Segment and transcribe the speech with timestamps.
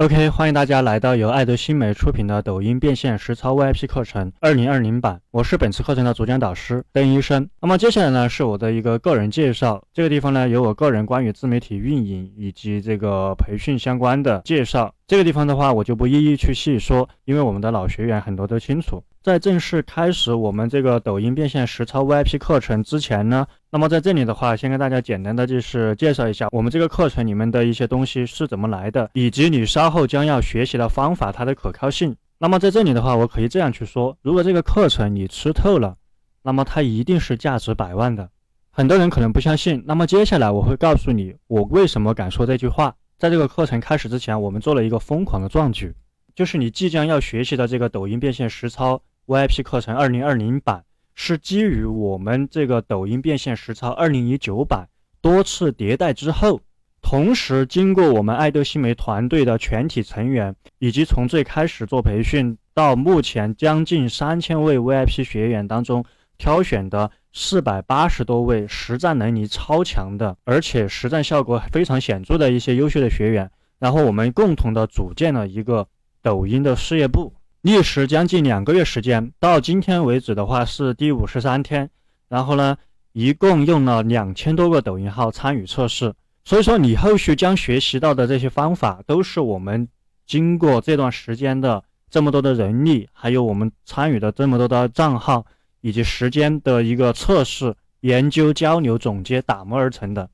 [0.00, 5.20] OK，欢迎大家来到由爱德新媒出品的抖音变现实操 VIP 课程二零二零版。
[5.30, 7.46] 我是本次课程的主讲导师邓医生。
[7.60, 9.84] 那么接下来呢，是我的一个个人介绍。
[9.92, 14.90] 这个地方呢，有我个人关于自媒体运营以及这个培训相关的介绍。
[15.06, 19.04] 这个地方的话，我就不一一去细说，因为我们的老学员很多都清楚。
[19.22, 32.16] 在正式开始我们这个抖音变现实操 VIP 课程之前呢，那么在这里的话，先跟大家简单的就是介绍一下我们这个课程里面的一些东西是怎么来的，以及你稍后将要学习的方法它的可靠性。
[32.38, 35.96] 那么在这里的话，我可以这样去说：如果这个课程你吃透了，
[36.42, 38.28] 那么它一定是价值百万的。
[38.70, 42.94] 很多人可能不相信，那么接下来我会告诉你我为什么敢说这句话。
[43.18, 45.94] 在这个课程开始之前，我们做了一个疯狂的壮举，
[46.34, 49.00] 就是你即将要学习的这个抖音变现实操。
[49.26, 50.82] VIP 课程二零二零版
[51.22, 54.88] 是基于我们这个抖音变现实操二零一九版
[55.20, 56.62] 多次迭代之后，
[57.02, 66.02] 同时经过我们爱豆新媒团队的全体成员，以及从最开始做培训到目前将近三千位 VIP 学员当中
[66.38, 75.86] 挑选的四百八十多位实战能力超强的，而且实战效果非常显著的一些优秀的学员，然后我们共同的组建了一个
[76.22, 77.34] 抖音的事业部。
[77.62, 81.90] 历时将近两个月时间，到今天为止的话是第五十三天。
[82.26, 82.74] 然后呢，
[83.12, 86.14] 一共用了两千多个抖音号参与测试。
[86.42, 89.86] 所以说，你后续将学习到的这些方法，都是我们
[90.26, 95.44] 经过这段时间的这么多的人力，还有我们参与的这么多的账号，
[95.82, 100.30] 以及时间的一个测试、研究、交流、总结打磨而成的。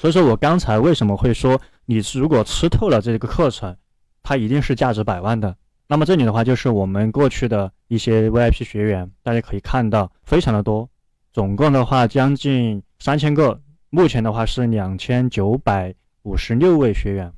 [0.00, 3.76] 所以说我刚才为什么会说，你如果吃透了这个课程，
[4.22, 5.56] 它一定是价值百万的。
[5.90, 10.86] 那么这里的话就是我们过去的一些 VIP 学员，大家可以看到非常的多，
[11.32, 13.58] 总共的话将近三千个，
[13.88, 17.32] 目前的话是两千九百五十六位学员，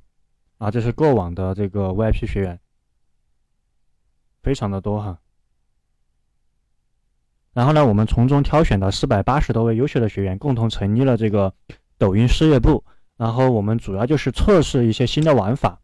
[0.59, 2.59] 啊，这是过往的这个 VIP 学员，
[4.42, 5.17] 非常的多哈。
[7.53, 11.55] 然后呢，我们从中挑选的四百八十多位优秀的学员，共同成立了这个
[11.98, 12.85] 抖音事业部，
[13.17, 15.80] 然后我们主要就是测试一些新的玩法。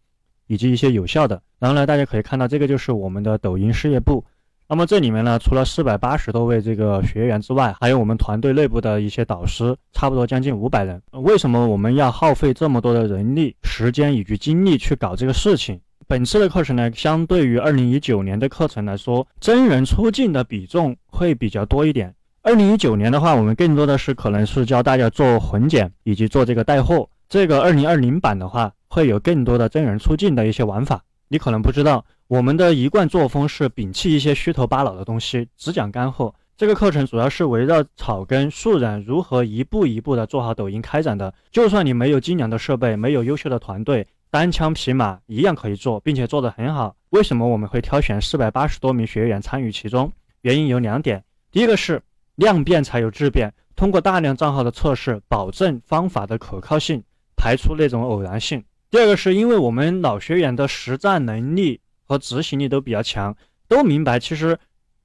[0.46, 4.24] 以及一些有效的，然后呢，大家可以看到这个就是我们的抖音事业部。
[4.68, 11.00] 那么这里面呢，除了四百八十多位这个学员之外，还有我们团队内部的一些导师，差不多将近五百人。
[11.12, 15.78] 为什么我们要耗费这么多的人力、时间以及精力去搞这个事情？
[16.08, 22.12] 本次的课程呢，相对于二零一九年的课程来说，真人出镜的比重会比较多一点。
[22.42, 27.08] 二零一九年的话，我们更多的是可能是教大家做混剪以及做这个带货。
[27.28, 28.72] 这个二零二零版的话。
[28.96, 36.34] 会有更多的真人出镜的一些玩法，你可能不知道，我们的一贯作风是摒弃一些虚头巴脑的东西，只讲干货。
[36.56, 41.34] 这个课程主要是围绕草根素人如何一步一步的做好抖音开展的。
[41.50, 46.96] 就算你没有精良的设备，没有优秀的团队，单枪匹马一样可以做，并且做得很好。
[47.10, 50.10] 为什么我们会挑选四百八十多名学员参与其中？
[50.40, 52.00] 原因有两点，第一个是
[52.36, 57.04] 量变才有质变，通过大量账号的测试，保证方法的可靠性，
[57.36, 58.64] 排除那种偶然性。
[58.90, 63.36] 第二个是因为我们老学员的实战能力和执行力都比较强，
[63.68, 64.58] 都明白其实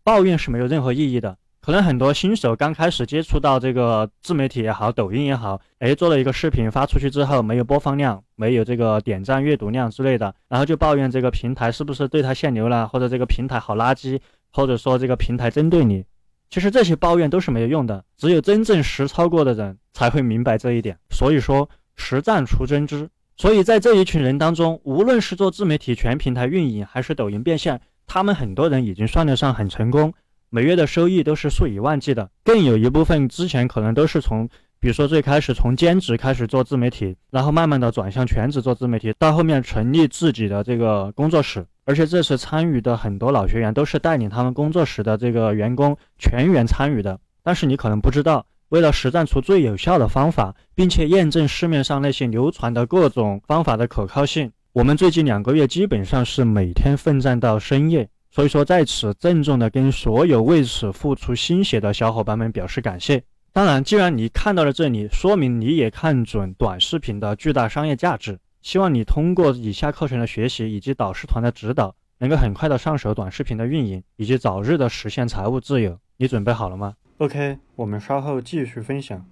[0.04, 1.38] 抱怨是没有任何意义的。
[1.62, 14.20] 可能很多新手刚开始接触到这个自媒体也好，抖音也好，哎，做了一个视频发出去之后没有播放量，没有这个点赞、阅读量之类的，然后就抱怨这个平台是不是对他限流了，或者这个平台好垃圾，
[14.52, 16.04] 或者说这个平台针对你。
[16.50, 20.98] 其实这些抱怨都是没有用的，只有真正实操过的人才会明白这一点。
[21.12, 23.08] 所以说，实战出真知。
[23.42, 30.14] 所以在这一群人当中，无论是做自媒体全平台运营，还是抖音变现，他们很多人已经算得上很成功，
[30.52, 32.30] 每月的收益都是数以万计的。
[32.44, 34.48] 更有一部分之前可能都是从，
[34.80, 41.66] 比如说最开始从兼职开始做自媒体，然后慢慢的转向全职做自媒体，到后面成立自己的这个工作室。
[41.86, 47.20] 而且这次参与的很多老学员都是带领他们工作室的这个员工全员参与的。
[47.42, 48.46] 但是你可能不知道。
[48.72, 58.08] 为了实战出最有效的方法，并且验证市面上那些流传的各种方法的可靠性，我们最近两个月基本上是每天奋战到深夜。
[58.30, 63.22] 所以说，在此郑重的跟所有为此付出心血的小伙伴们表示感谢。
[63.52, 68.40] 当然，既然你看到了这里，说明你也看准短视频的巨大商业价值。
[68.62, 76.00] 希望你通过以下课程的学习以及导师团的指导，能够很快的上手短视频的运营，以及早日的实现财务自由。
[76.16, 79.28] 你准备好了吗？OK，我们稍后继续分享。